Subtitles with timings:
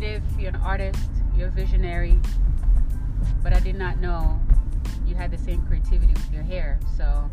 [0.00, 2.18] creative, you're an artist, you're a visionary,
[3.42, 4.40] but I did not know
[5.06, 6.80] you had the same creativity with your hair.
[6.96, 7.28] So,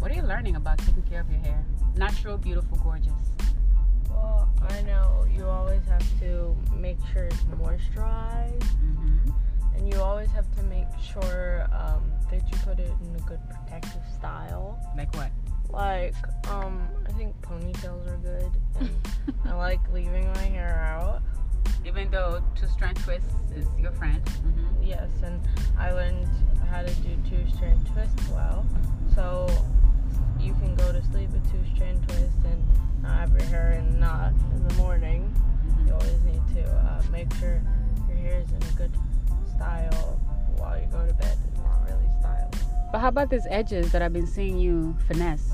[0.00, 1.64] what are you learning about taking care of your hair?
[1.94, 3.12] Natural, beautiful, gorgeous.
[4.10, 9.30] Well, I know you always have to make sure it's moisturized, hmm
[9.74, 13.40] and you always have to make sure um, that you put it in a good
[13.48, 14.78] protective style.
[14.96, 15.30] Like what?
[15.70, 16.14] Like,
[16.48, 18.90] um, I think ponytails are good, and
[19.46, 21.01] I like leaving my hair out.
[22.12, 23.24] Though two strand twist
[23.56, 24.20] is your friend.
[24.28, 25.40] hmm Yes, and
[25.78, 26.28] I learned
[26.70, 28.66] how to do two strand twists well.
[29.14, 29.48] So
[30.38, 32.62] you can go to sleep with two strand twists and
[33.02, 35.34] not have your hair in knot in the morning.
[35.86, 37.62] You always need to uh, make sure
[38.06, 38.92] your hair is in a good
[39.56, 40.20] style
[40.58, 41.34] while you go to bed.
[41.50, 42.50] It's not really style.
[42.92, 45.50] But how about these edges that I've been seeing you finesse?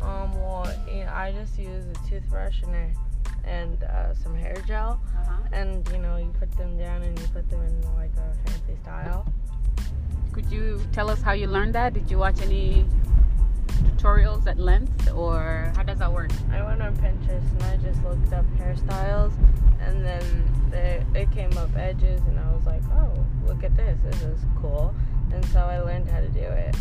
[0.00, 2.90] Um, well, you know, I just use a toothbrush and a,
[3.44, 5.32] and uh, some hair gel, Uh-huh.
[5.52, 8.76] and you know you put them down and you put them in like a fancy
[8.82, 9.26] style.
[10.32, 11.92] Could you tell us how you learned that?
[11.94, 12.86] Did you watch any
[13.96, 16.30] tutorials at length, or how does that work?
[16.50, 19.32] I went on Pinterest and I just looked up hairstyles,
[19.80, 20.22] and then
[20.70, 23.12] they, it came up edges, and I was like, oh,
[23.46, 24.94] look at this, this is cool.
[25.32, 26.76] And so I learned how to do it.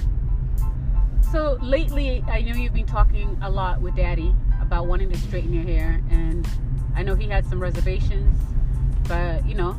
[1.32, 4.34] So lately, I know you've been talking a lot with Daddy
[4.72, 6.48] about wanting to straighten your hair, and
[6.96, 8.40] I know he had some reservations,
[9.06, 9.78] but you know,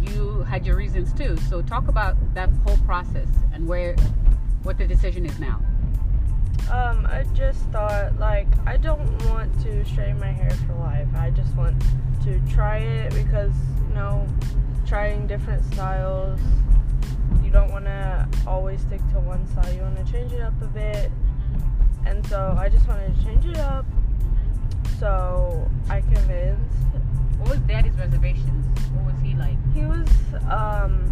[0.00, 1.36] you had your reasons too.
[1.48, 3.94] So talk about that whole process and where,
[4.64, 5.62] what the decision is now.
[6.72, 11.06] Um, I just thought, like, I don't want to straighten my hair for life.
[11.14, 11.80] I just want
[12.24, 13.52] to try it because,
[13.86, 14.26] you know,
[14.84, 16.40] trying different styles,
[17.44, 19.72] you don't want to always stick to one style.
[19.72, 21.12] You want to change it up a bit.
[22.04, 23.86] And so I just wanted to change it up.
[25.02, 26.76] So I convinced.
[27.38, 28.64] What was Daddy's reservations?
[28.92, 29.56] What was he like?
[29.74, 30.08] He was,
[30.48, 31.10] um,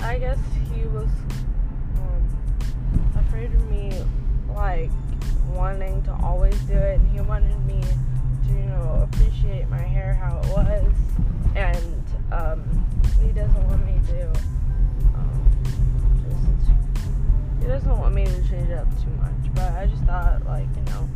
[0.00, 0.38] I guess
[0.74, 1.06] he was
[1.94, 3.92] um, afraid of me,
[4.52, 4.90] like,
[5.52, 6.98] wanting to always do it.
[6.98, 10.92] And he wanted me to, you know, appreciate my hair how it was.
[11.54, 12.84] And um,
[13.22, 14.28] he doesn't want me to,
[15.14, 15.54] um,
[16.26, 19.54] just, he doesn't want me to change it up too much.
[19.54, 21.08] But I just thought, like, you know,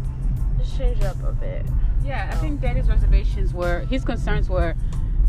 [0.77, 1.65] change up a bit.
[2.05, 2.41] Yeah, I Oh.
[2.41, 4.75] think Daddy's reservations were his concerns were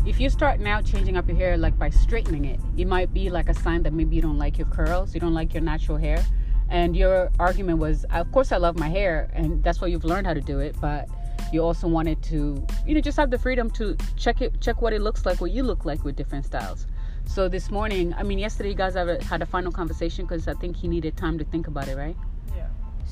[0.06, 3.28] if you start now changing up your hair like by straightening it, it might be
[3.28, 5.98] like a sign that maybe you don't like your curls, you don't like your natural
[5.98, 6.24] hair.
[6.70, 10.26] And your argument was, of course, I love my hair, and that's why you've learned
[10.28, 10.76] how to do it.
[10.80, 11.08] But
[11.52, 14.92] you also wanted to, you know, just have the freedom to check it, check what
[14.92, 16.86] it looks like, what you look like with different styles.
[17.26, 20.46] So this morning, I mean, yesterday you guys have a, had a final conversation because
[20.46, 22.16] I think he needed time to think about it, right?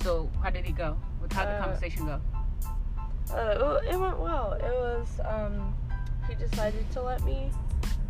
[0.03, 0.97] So how did it go?
[1.33, 2.21] How did the Uh, conversation go?
[3.33, 4.53] Uh, it went well.
[4.55, 5.75] It was, um,
[6.29, 7.51] he decided to let me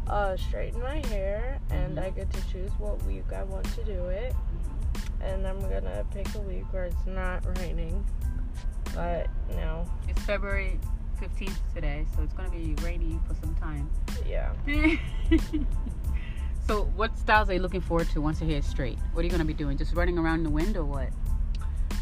[0.07, 4.07] uh, straighten my hair, and I get to choose what week I want to do
[4.07, 4.35] it.
[5.21, 8.05] And I'm gonna pick a week where it's not raining.
[8.95, 10.79] But, no, It's February
[11.21, 13.91] 15th today, so it's to be rainy for some time.
[14.27, 14.53] yeah.
[16.67, 18.99] so, what styles are you looking forward to once your hair is straight?
[19.13, 19.77] What are you to be doing?
[19.77, 21.09] Just running around in the wind or what?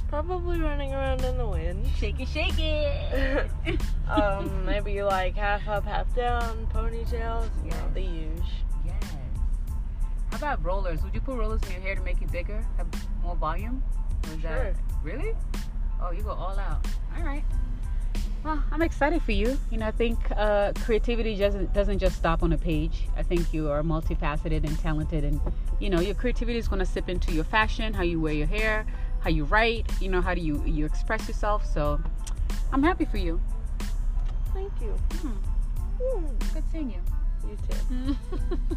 [0.09, 1.85] Probably running around in the wind.
[1.99, 3.51] Shake it, shake it.
[4.09, 8.45] um, maybe you like half up, half down, ponytails, you know, the usual.
[8.85, 9.03] yes.
[10.31, 11.03] How about rollers?
[11.03, 12.87] Would you put rollers in your hair to make it bigger, have
[13.23, 13.83] more volume?
[14.25, 14.37] Sure.
[14.43, 15.35] That, really?
[16.01, 16.87] Oh, you go all out.
[17.17, 17.45] All right.
[18.45, 19.59] Well, I'm excited for you.
[19.73, 23.09] You know, I think uh, creativity doesn't doesn't just stop on a page.
[23.17, 25.41] I think you are multifaceted and talented, and
[25.81, 28.47] you know your creativity is going to sip into your fashion, how you wear your
[28.47, 28.87] hair,
[29.21, 29.87] how you write.
[30.01, 31.65] You know, how do you you express yourself.
[31.67, 32.01] So,
[32.73, 33.41] I'm happy for you.
[34.53, 34.93] Thank you.
[35.21, 35.37] Hmm,
[36.01, 37.01] Mm, good seeing you.
[37.49, 38.17] you too.